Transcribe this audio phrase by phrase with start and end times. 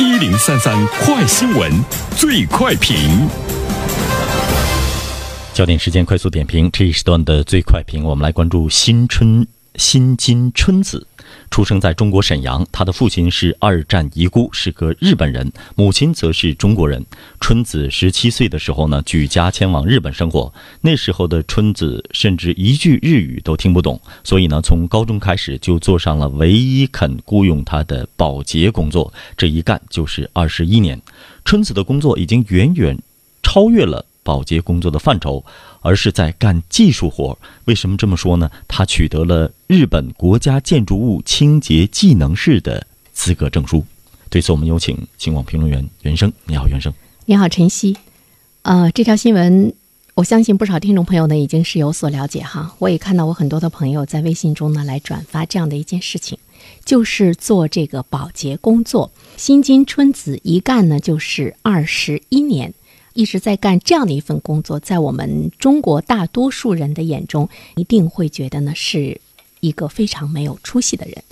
[0.00, 1.70] 一零三三快新闻，
[2.16, 3.28] 最快评。
[5.52, 9.46] 焦点时间快速点评，这一时段的最快评，我们来关注新春
[9.76, 11.06] 新金春子。
[11.50, 17.04] 出生在中国沈阳，他的父亲是二战遗孤，是个日本人；母亲则是中国人。
[17.40, 20.52] 春子十七岁的时候呢，举家迁往日本生活。
[20.80, 31.00] 那时候的春子甚至一句日语都听不懂，所以呢，从高中开始就做上了唯一肯雇佣他的保洁工作，这一干就是二十一年。
[31.44, 32.98] 春子的工作已经远远
[33.42, 34.04] 超越了。
[34.24, 35.44] 保洁工作的范畴，
[35.80, 37.38] 而是在干技术活。
[37.66, 38.50] 为什么这么说呢？
[38.66, 43.84] 他取得了日本国家建筑物清洁技能士的资格证书。
[44.28, 46.32] 对此，我们有请新网评论员袁生。
[46.46, 46.92] 你好，袁生。
[47.26, 47.96] 你好，晨曦。
[48.62, 49.72] 呃，这条新闻，
[50.14, 52.74] 我相信不少听众朋友呢已经是有所了解哈。
[52.78, 56.38] 我也看到我很多的朋友在微信中呢来转发这样的一件事情，
[56.84, 59.12] 就是做这个保洁工作。
[59.36, 62.72] 新金春子一干呢就是二十一年。
[63.14, 69.20] 一直在干这样的一份工作，在我们中国大多数人的眼中，一定会觉得呢是
[69.60, 71.22] 一个非常没有出息的人。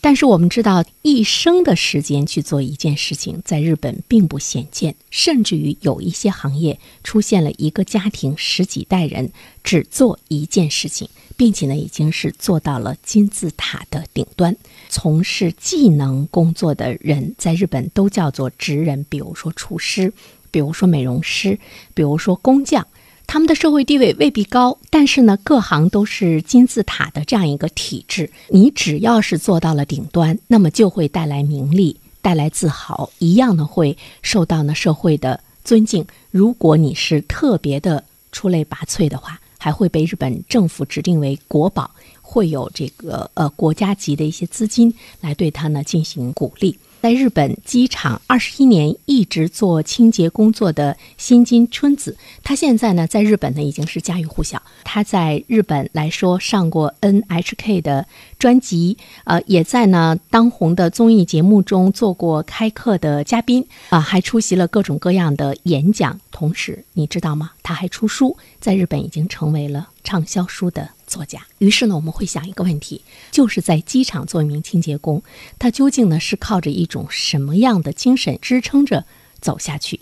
[0.00, 9.32] 但是我们知道，一生的时间去做一件事情，在日本并不鲜见，甚至于有一些行业出现了一个家庭十几代人
[9.64, 14.56] 只做一件事情，并且呢已经是做到了金字塔的顶端。
[14.88, 20.12] 从事技能工作的人在日本都叫做职人，比如说厨师。
[20.56, 21.58] 比如说美容师，
[21.92, 22.86] 比如说工匠，
[23.26, 28.32] 他们的社会地位未必高，但是呢，各行都是金字塔的这样一个体制。
[28.48, 36.06] 你只要是做到了顶端，那么就会带来名利，带来自豪，一样的会受到呢社会的尊敬。
[36.30, 41.90] 如果你是特别的出类拔萃的话，还会被日本政府指定为国宝，
[42.22, 46.78] 会有这个呃国家级的一些资金来对他呢进行鼓励。
[47.06, 54.60] 在日本机场二十一年一直做清洁工作的新津春子，她现在呢在日本呢已经是家喻户晓。
[54.82, 58.08] 她在日本来说上过 NHK 的
[58.40, 66.18] 专辑，呃，也在呢当红的综艺节目中做过开课的嘉宾，啊，还出席了各种各样的演讲。
[66.32, 67.52] 同时，你知道吗？
[67.66, 70.90] 他还出书，在日本已经成为了畅销书的。
[71.08, 73.00] 作家，于是呢，我们会想一个问题，
[73.30, 75.22] 就是在机场做一名清洁工，
[75.56, 79.04] 他究竟呢是靠着一种什么样的精神支撑着
[79.40, 80.00] 走下去？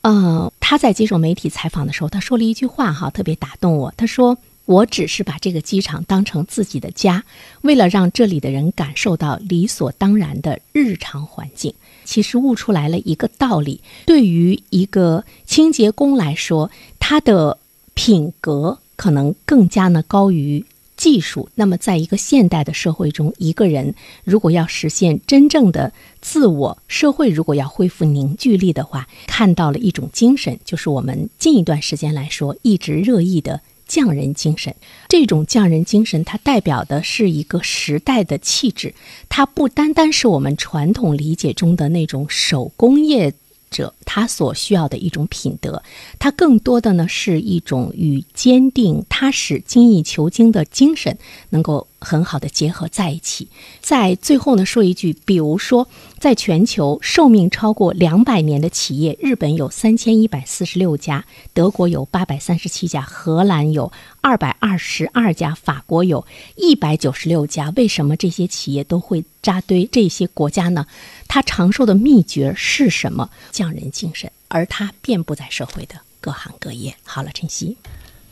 [0.00, 3.94] 呃，他在接受媒体采访的时候，他说了一句话哈，特别打动我。
[3.96, 7.22] 他说：“我只是把这个机场当成自己的家，
[7.60, 11.72] 为了让这里的人感受到理所当然的日常环境。”
[12.04, 16.72] 其实悟出来了一个道理：对于一个清洁工来说，
[17.10, 17.58] 他的
[17.94, 18.78] 品格。
[18.94, 20.62] 可能更加呢高于
[20.94, 21.48] 技术。
[21.54, 23.94] 那么，在一个现代的社会中，一个人
[24.24, 25.90] 如果要实现真正的
[26.20, 34.76] 自我，社会如果要恢复凝聚力的话，看到了一种精神，就是我们近一段时间来说一直热议的匠人精神。
[35.08, 38.94] 这种匠人精神，它代表的是一个时代的气质，
[39.30, 43.32] 它不单单是我们传统理解中的那种手工业。
[43.70, 45.82] 者他所需要的一种品德，
[46.18, 51.16] 他更多的呢是一种与坚定、踏实、精益求精的精神
[51.48, 53.48] 能够很好的结合在一起。
[53.80, 55.86] 在最后呢说一句，比如说，
[56.18, 67.72] 在全球寿命超过两百年的企业，日本有三千一百四十六家，德国有八百三十七家，荷兰有二百二十二家，法国有一百九十六家。
[67.76, 70.86] 为什么这些企业都会扎堆这些国家呢？
[71.28, 73.30] 它长寿的秘诀是什么？
[73.52, 76.94] 匠人精神，而它遍布在社会的各行各业。
[77.04, 77.76] 好了，晨曦，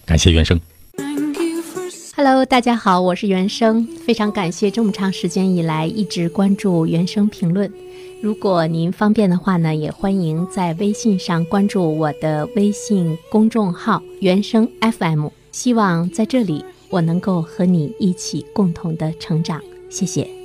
[0.04, 0.60] 感谢原生。
[2.20, 7.72] Hello，大家好，我是原生，非常感谢这么长时间以来一直关注原生评论。
[8.20, 15.28] 如果您方便的话呢，也欢迎在微信上关注我的微信公众号“原生 FM”。
[15.52, 19.62] 希望在这里我能够和你一起共同的成长。
[19.88, 20.37] 谢谢。